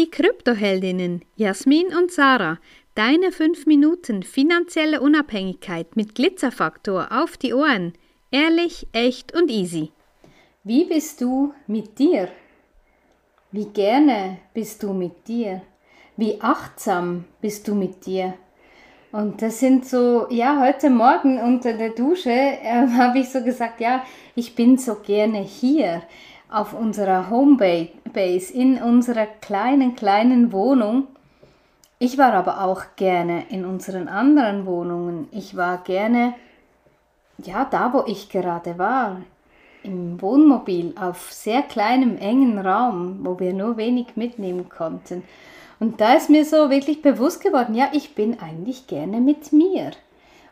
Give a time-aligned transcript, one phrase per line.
[0.00, 2.58] die Kryptoheldinnen Jasmin und Sarah.
[2.94, 7.92] Deine 5 Minuten finanzielle Unabhängigkeit mit Glitzerfaktor auf die Ohren.
[8.30, 9.92] Ehrlich, echt und easy.
[10.64, 12.28] Wie bist du mit dir?
[13.52, 15.60] Wie gerne bist du mit dir?
[16.16, 18.32] Wie achtsam bist du mit dir?
[19.12, 23.82] Und das sind so, ja, heute Morgen unter der Dusche äh, habe ich so gesagt,
[23.82, 24.02] ja,
[24.34, 26.00] ich bin so gerne hier
[26.48, 27.28] auf unserer
[28.10, 31.08] Homebase, in unserer kleinen, kleinen Wohnung.
[31.98, 35.28] Ich war aber auch gerne in unseren anderen Wohnungen.
[35.32, 36.34] Ich war gerne,
[37.38, 39.20] ja, da wo ich gerade war,
[39.82, 45.22] im Wohnmobil auf sehr kleinem, engen Raum, wo wir nur wenig mitnehmen konnten.
[45.78, 49.92] Und da ist mir so wirklich bewusst geworden, ja, ich bin eigentlich gerne mit mir.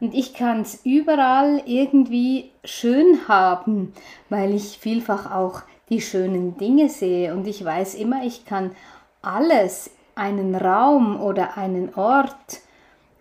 [0.00, 3.94] Und ich kann es überall irgendwie schön haben,
[4.28, 7.34] weil ich vielfach auch die schönen Dinge sehe.
[7.34, 8.72] Und ich weiß immer, ich kann
[9.22, 12.60] alles, einen Raum oder einen Ort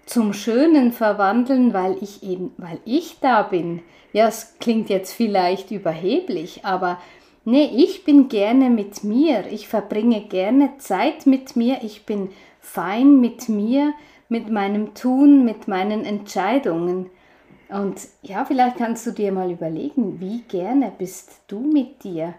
[0.05, 3.81] zum Schönen verwandeln, weil ich eben, weil ich da bin.
[4.11, 6.99] Ja, es klingt jetzt vielleicht überheblich, aber
[7.45, 9.51] Nee, ich bin gerne mit mir.
[9.51, 11.79] Ich verbringe gerne Zeit mit mir.
[11.83, 12.29] Ich bin
[12.61, 13.93] fein mit mir,
[14.29, 17.09] mit meinem Tun, mit meinen Entscheidungen.
[17.67, 22.33] Und ja, vielleicht kannst du dir mal überlegen, wie gerne bist du mit dir?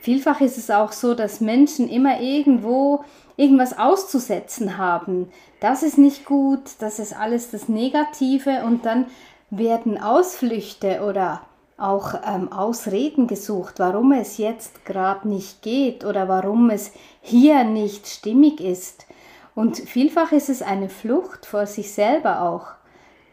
[0.00, 3.04] Vielfach ist es auch so, dass Menschen immer irgendwo
[3.36, 5.30] irgendwas auszusetzen haben.
[5.60, 9.06] Das ist nicht gut, das ist alles das Negative und dann
[9.50, 11.42] werden Ausflüchte oder
[11.78, 18.08] auch ähm, Ausreden gesucht, warum es jetzt gerade nicht geht oder warum es hier nicht
[18.08, 19.06] stimmig ist.
[19.54, 22.66] Und vielfach ist es eine Flucht vor sich selber auch,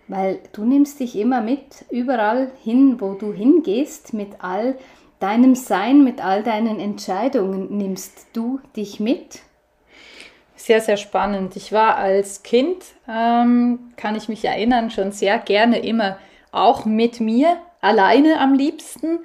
[0.08, 4.78] weil du nimmst dich immer mit überall hin, wo du hingehst, mit all
[5.20, 9.40] deinem Sein, mit all deinen Entscheidungen nimmst du dich mit.
[10.56, 11.56] Sehr, sehr spannend.
[11.56, 16.18] Ich war als Kind, ähm, kann ich mich erinnern, schon sehr gerne immer
[16.52, 19.20] auch mit mir alleine am liebsten.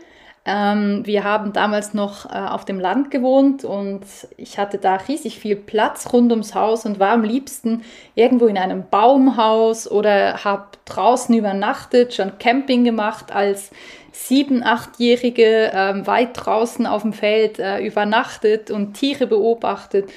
[0.45, 4.01] Ähm, wir haben damals noch äh, auf dem Land gewohnt und
[4.37, 7.83] ich hatte da riesig viel Platz rund ums Haus und war am liebsten
[8.15, 13.71] irgendwo in einem Baumhaus oder habe draußen übernachtet, schon Camping gemacht als
[14.13, 20.11] sieben, achtjährige ähm, weit draußen auf dem Feld äh, übernachtet und Tiere beobachtet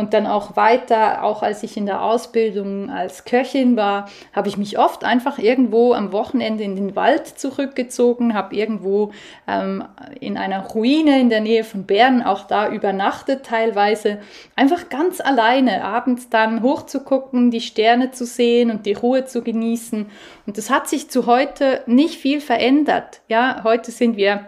[0.00, 4.56] und dann auch weiter, auch als ich in der Ausbildung als Köchin war, habe ich
[4.56, 9.12] mich oft einfach irgendwo am Wochenende in den Wald zurückgezogen, habe irgendwo
[9.48, 9.84] ähm,
[10.20, 14.20] in einer Ruine in der Nähe von Bern auch da übernachtet teilweise,
[14.56, 20.06] einfach ganz alleine, abends dann hochzugucken, die Sterne zu sehen und die Ruhe zu genießen.
[20.46, 23.20] Und das hat sich zu heute nicht viel verändert.
[23.28, 24.46] Ja, heute sind wir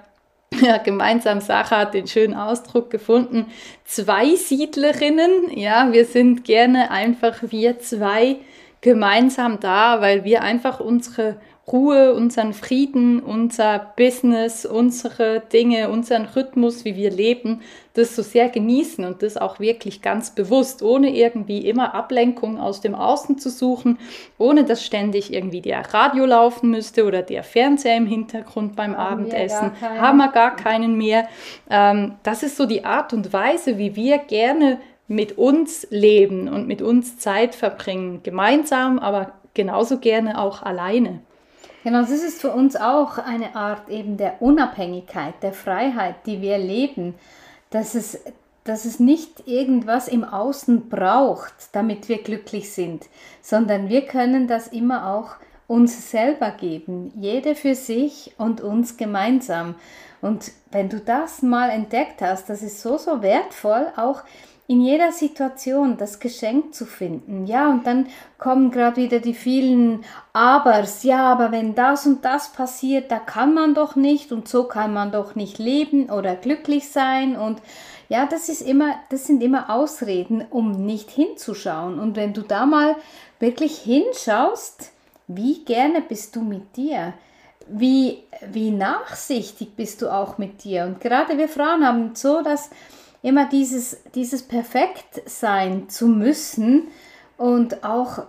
[0.60, 3.46] ja, gemeinsam, Sacha hat den schönen Ausdruck gefunden,
[3.84, 5.56] zwei Siedlerinnen.
[5.56, 8.36] Ja, wir sind gerne einfach wir zwei
[8.80, 11.36] gemeinsam da, weil wir einfach unsere
[11.70, 17.60] Ruhe, unseren Frieden, unser Business, unsere Dinge, unseren Rhythmus, wie wir leben,
[17.94, 22.80] das so sehr genießen und das auch wirklich ganz bewusst, ohne irgendwie immer Ablenkung aus
[22.80, 23.98] dem Außen zu suchen,
[24.38, 29.22] ohne dass ständig irgendwie der Radio laufen müsste oder der Fernseher im Hintergrund beim haben
[29.22, 29.70] Abendessen.
[29.80, 31.28] Haben wir gar keinen mehr.
[31.70, 36.66] Ähm, das ist so die Art und Weise, wie wir gerne mit uns leben und
[36.66, 41.20] mit uns Zeit verbringen, gemeinsam, aber genauso gerne auch alleine.
[41.82, 46.56] Genau, das ist für uns auch eine Art eben der Unabhängigkeit, der Freiheit, die wir
[46.58, 47.14] leben,
[47.70, 48.20] dass es,
[48.62, 53.06] dass es nicht irgendwas im Außen braucht, damit wir glücklich sind,
[53.40, 55.34] sondern wir können das immer auch
[55.66, 59.74] uns selber geben, jede für sich und uns gemeinsam.
[60.20, 64.22] Und wenn du das mal entdeckt hast, das ist so, so wertvoll, auch
[64.72, 67.46] in jeder Situation das Geschenk zu finden.
[67.46, 68.06] Ja, und dann
[68.38, 70.02] kommen gerade wieder die vielen
[70.32, 71.02] Abers.
[71.02, 74.94] Ja, aber wenn das und das passiert, da kann man doch nicht und so kann
[74.94, 77.60] man doch nicht leben oder glücklich sein und
[78.08, 81.98] ja, das ist immer, das sind immer Ausreden, um nicht hinzuschauen.
[81.98, 82.96] Und wenn du da mal
[83.40, 84.90] wirklich hinschaust,
[85.28, 87.12] wie gerne bist du mit dir?
[87.68, 90.84] Wie, wie nachsichtig bist du auch mit dir?
[90.84, 92.70] Und gerade wir Frauen haben so das
[93.22, 96.88] immer dieses, dieses perfekt sein zu müssen
[97.36, 98.24] und auch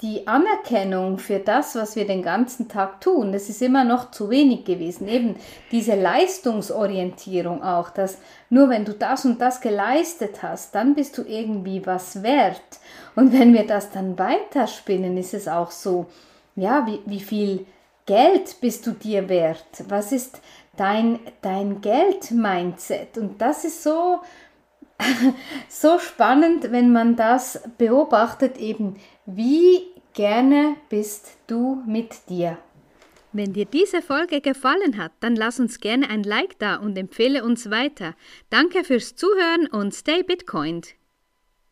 [0.00, 4.30] die Anerkennung für das, was wir den ganzen Tag tun, das ist immer noch zu
[4.30, 5.08] wenig gewesen.
[5.08, 5.34] Eben
[5.72, 8.18] diese Leistungsorientierung auch, dass
[8.48, 12.62] nur wenn du das und das geleistet hast, dann bist du irgendwie was wert.
[13.16, 16.06] Und wenn wir das dann weiterspinnen, ist es auch so,
[16.54, 17.66] ja, wie, wie viel
[18.06, 19.66] Geld bist du dir wert?
[19.88, 20.40] Was ist
[20.78, 23.18] dein, dein Geld-Mindset.
[23.18, 24.20] Und das ist so,
[25.68, 28.96] so spannend, wenn man das beobachtet, eben
[29.26, 29.82] wie
[30.14, 32.58] gerne bist du mit dir.
[33.32, 37.44] Wenn dir diese Folge gefallen hat, dann lass uns gerne ein Like da und empfehle
[37.44, 38.14] uns weiter.
[38.48, 40.97] Danke fürs Zuhören und stay Bitcoined.